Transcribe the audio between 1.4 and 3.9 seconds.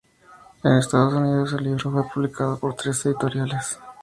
el libro fue publicado por tres editoriales.